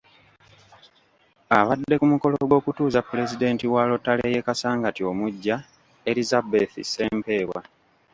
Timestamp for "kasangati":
4.47-5.01